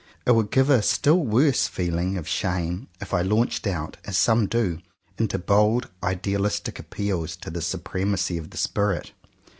[0.25, 4.47] It would give a still worse feeling of shame if I launched out, as some
[4.47, 4.79] do,
[5.19, 9.11] into bold idealistic appeals to the su premacy of the spirit.